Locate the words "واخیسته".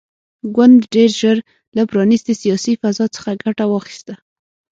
3.67-4.13